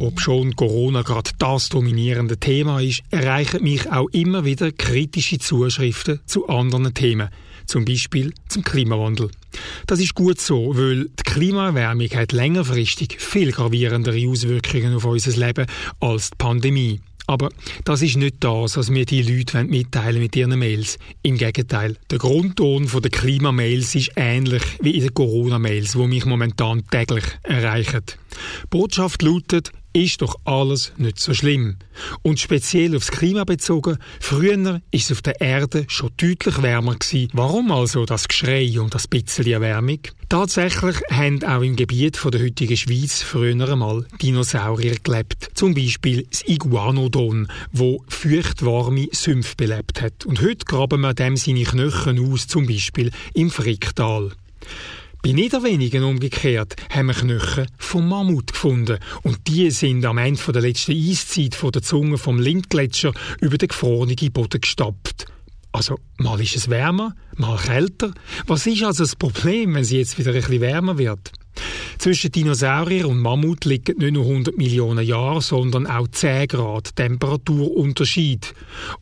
[0.00, 6.20] Ob schon Corona gerade das dominierende Thema ist, erreichen mich auch immer wieder kritische Zuschriften
[6.24, 7.30] zu anderen Themen,
[7.66, 9.30] zum Beispiel zum Klimawandel.
[9.88, 15.66] Das ist gut so, weil die Klimaerwärmung hat längerfristig viel gravierendere Auswirkungen auf unser Leben
[15.98, 17.00] als die Pandemie.
[17.26, 17.50] Aber
[17.84, 20.98] das ist nicht das, was mir die Leute mitteilen mit ihren Mails.
[21.22, 26.84] Im Gegenteil, der Grundton der Klimamails ist ähnlich wie in den Corona-Mails, die mich momentan
[26.90, 28.04] täglich erreichen.
[28.06, 31.76] Die Botschaft lautet, ist doch alles nicht so schlimm.
[32.22, 37.30] Und speziell aufs Klima bezogen, früher ist es auf der Erde schon deutlich wärmer gewesen.
[37.32, 40.00] Warum also das Geschrei und das bisschen Erwärmung?
[40.28, 45.48] Tatsächlich haben auch im Gebiet der heutigen Schweiz früher einmal Dinosaurier gelebt.
[45.54, 50.26] Zum Beispiel das Iguanodon, wo feuchtwarme Sümpfe belebt hat.
[50.26, 54.32] Und heute graben wir dem seine Knochen aus, zum Beispiel im Fricktal.
[55.22, 60.62] Bei Niederwenigen umgekehrt haben wir Knochen vom Mammut gefunden und die sind am Ende der
[60.62, 65.26] letzten Eiszeit von der Zunge vom Lindgletscher über den gefrorenen Boden gestapft.
[65.72, 68.12] Also, mal ist es wärmer, mal kälter.
[68.46, 71.32] Was ist also das Problem, wenn es jetzt wieder ein bisschen wärmer wird?
[71.98, 78.54] Zwischen Dinosaurier und Mammut liegen nicht nur 100 Millionen Jahre, sondern auch 10 Grad Temperaturunterschied.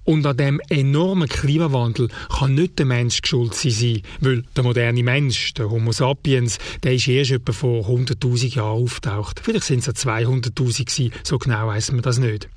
[0.04, 2.08] Und an dem enormen Klimawandel
[2.38, 7.06] kann nicht der Mensch geschuld sein, weil der moderne Mensch, der Homo sapiens, der ist
[7.06, 9.40] erst etwa vor 100.000 Jahren auftaucht.
[9.44, 12.48] Vielleicht sind es ja 200.000 gewesen, so genau weiß man das nicht.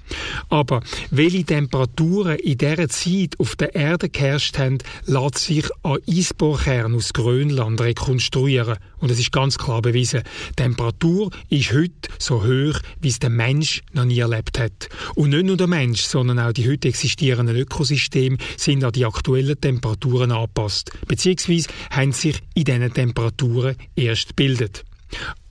[0.47, 6.95] Aber welche Temperaturen in dieser Zeit auf der Erde geherrscht haben, lässt sich an Eisbohrkernen
[6.95, 8.77] aus Grönland rekonstruieren.
[8.99, 10.23] Und es ist ganz klar bewiesen,
[10.55, 14.89] Temperatur ist heute so hoch, wie es der Mensch noch nie erlebt hat.
[15.15, 19.59] Und nicht nur der Mensch, sondern auch die heute existierenden Ökosysteme sind an die aktuellen
[19.59, 24.83] Temperaturen angepasst, beziehungsweise haben sich in diesen Temperaturen erst gebildet.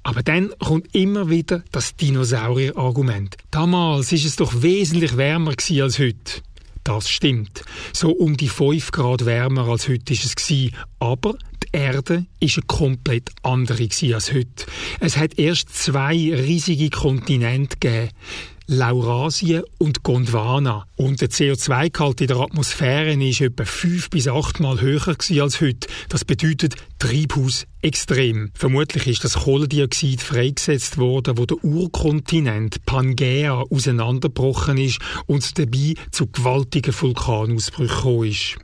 [0.03, 3.37] Aber dann kommt immer wieder das Dinosaurier-Argument.
[3.51, 6.43] Damals ist es doch wesentlich wärmer als heute.
[6.83, 7.63] Das stimmt.
[7.93, 10.71] So um die 5 Grad wärmer als heute ist es.
[10.99, 11.37] Aber
[11.73, 14.67] die Erde ist eine komplett andere als heute.
[15.01, 18.11] Es hat erst zwei riesige Kontinente gegeben.
[18.71, 20.85] Laurasien und Gondwana.
[20.97, 25.89] Und der CO2-Gehalt in der Atmosphäre ist etwa fünf bis achtmal höher als heute.
[26.11, 28.51] Das bedeutet Treibhaus extrem.
[28.55, 36.27] Vermutlich ist das Kohlendioxid freigesetzt worden, wo der Urkontinent Pangea auseinandergebrochen ist und dabei zu
[36.27, 38.57] gewaltigen Vulkanausbrüchen gekommen ist.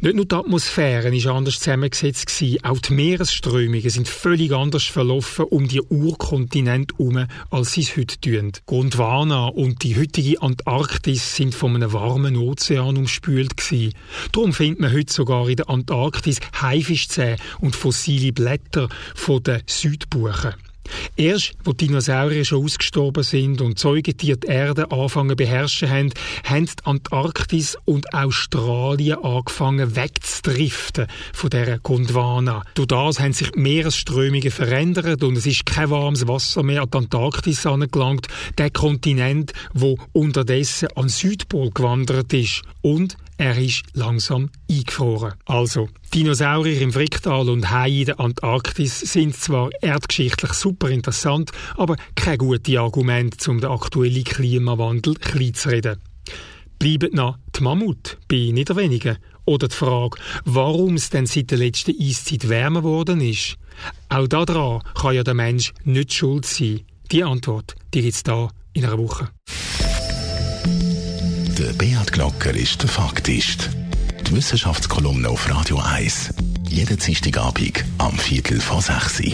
[0.00, 2.26] Nicht nur die Atmosphäre ist anders zusammengesetzt
[2.62, 8.20] auch die Meeresströmungen sind völlig anders verlaufen um die Urkontinent herum, als sie es heute
[8.20, 8.52] tun.
[8.66, 13.52] Gondwana und die heutige Antarktis sind von einem warmen Ozean umspült.
[14.32, 18.45] Darum findet man heute sogar in der Antarktis Haifischzähne und fossile Blätter
[19.14, 20.54] von den Südbuchen.
[21.16, 26.12] Erst, wo die Dinosaurier schon ausgestorben sind und Säugetiere die Erde anfangen beherrschen haben,
[26.44, 32.62] haben die Antarktis und Australien angefangen wegzudriften von dieser Gondwana.
[32.74, 36.90] Durch das haben sich die Meeresströmungen verändert und es ist kein warmes Wasser mehr an
[36.90, 38.28] die Antarktis angelangt,
[38.58, 42.62] der Kontinent, wo unterdessen an Südpol gewandert ist.
[42.82, 45.34] Und er ist langsam eingefroren.
[45.44, 51.96] Also, Dinosaurier im Fricktal und Haie in der Antarktis sind zwar erdgeschichtlich super interessant, aber
[52.14, 56.00] kein gutes Argument, um den aktuellen Klimawandel klein zu reden.
[56.78, 61.94] Bleiben noch die Mammut bei Niederwenigen oder die Frage, warum es denn seit der letzten
[62.00, 63.56] Eiszeit wärmer geworden ist.
[64.08, 66.80] Auch daran kann ja der Mensch nicht schuld sein.
[67.12, 69.28] Die Antwort, die gibt's da in einer Woche.
[71.78, 73.70] Beat Glocker ist der Faktist.
[74.26, 76.32] Die Wissenschaftskolumne auf Radio 1.
[76.68, 79.32] Jeden Dienstagabend am Viertel vor 6 Uhr.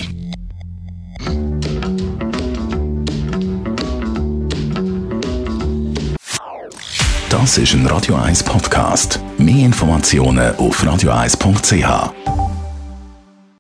[7.30, 9.20] Das ist ein Radio 1 Podcast.
[9.38, 12.41] Mehr Informationen auf radio1.ch.